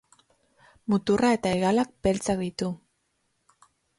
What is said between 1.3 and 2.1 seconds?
eta hegalak